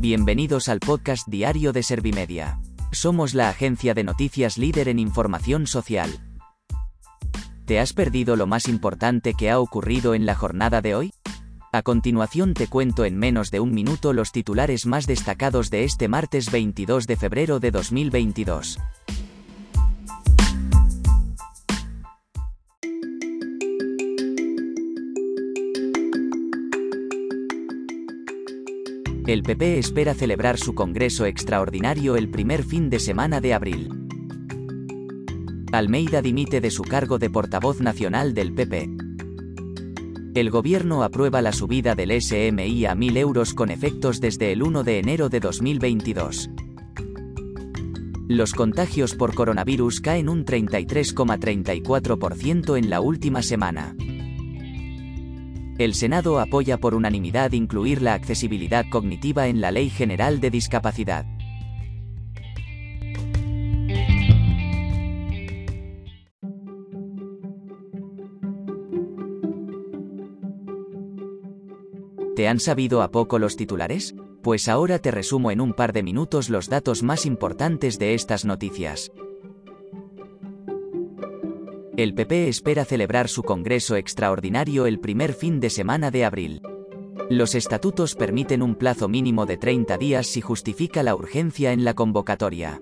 [0.00, 2.58] Bienvenidos al podcast diario de Servimedia.
[2.90, 6.08] Somos la agencia de noticias líder en información social.
[7.66, 11.12] ¿Te has perdido lo más importante que ha ocurrido en la jornada de hoy?
[11.70, 16.08] A continuación te cuento en menos de un minuto los titulares más destacados de este
[16.08, 18.78] martes 22 de febrero de 2022.
[29.26, 33.90] El PP espera celebrar su Congreso extraordinario el primer fin de semana de abril.
[35.72, 38.88] Almeida dimite de su cargo de portavoz nacional del PP.
[40.34, 44.84] El gobierno aprueba la subida del SMI a 1.000 euros con efectos desde el 1
[44.84, 46.50] de enero de 2022.
[48.26, 53.96] Los contagios por coronavirus caen un 33,34% en la última semana.
[55.80, 61.24] El Senado apoya por unanimidad incluir la accesibilidad cognitiva en la Ley General de Discapacidad.
[72.36, 74.14] ¿Te han sabido a poco los titulares?
[74.42, 78.44] Pues ahora te resumo en un par de minutos los datos más importantes de estas
[78.44, 79.10] noticias.
[82.00, 86.62] El PP espera celebrar su Congreso extraordinario el primer fin de semana de abril.
[87.28, 91.92] Los estatutos permiten un plazo mínimo de 30 días si justifica la urgencia en la
[91.92, 92.80] convocatoria.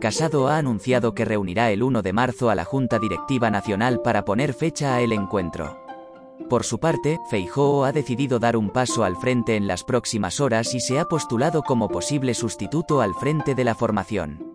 [0.00, 4.24] Casado ha anunciado que reunirá el 1 de marzo a la Junta Directiva Nacional para
[4.24, 5.76] poner fecha a el encuentro.
[6.48, 10.74] Por su parte, Feijóo ha decidido dar un paso al frente en las próximas horas
[10.74, 14.47] y se ha postulado como posible sustituto al frente de la formación.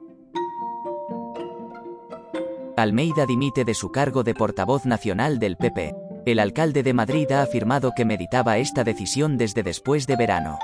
[2.76, 5.96] Almeida dimite de su cargo de portavoz nacional del PP.
[6.26, 10.58] El alcalde de Madrid ha afirmado que meditaba esta decisión desde después de verano.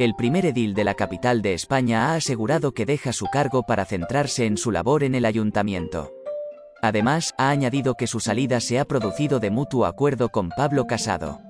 [0.00, 3.84] El primer edil de la capital de España ha asegurado que deja su cargo para
[3.84, 6.10] centrarse en su labor en el ayuntamiento.
[6.82, 11.40] Además, ha añadido que su salida se ha producido de mutuo acuerdo con Pablo Casado.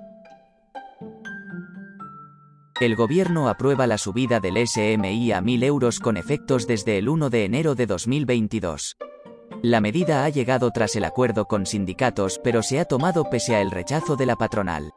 [2.81, 7.31] El gobierno aprueba la subida del SMI a 1.000 euros con efectos desde el 1
[7.31, 8.97] de enero de 2022.
[9.63, 13.61] La medida ha llegado tras el acuerdo con sindicatos pero se ha tomado pese a
[13.61, 14.93] el rechazo de la patronal.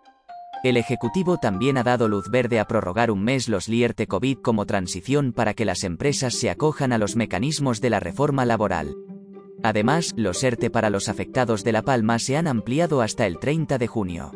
[0.63, 4.67] El Ejecutivo también ha dado luz verde a prorrogar un mes los LIERTE COVID como
[4.67, 8.95] transición para que las empresas se acojan a los mecanismos de la reforma laboral.
[9.63, 13.79] Además, los ERTE para los afectados de La Palma se han ampliado hasta el 30
[13.79, 14.31] de junio.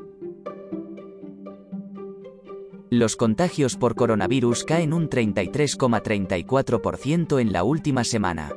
[2.89, 8.51] Los contagios por coronavirus caen un 33,34% en la última semana.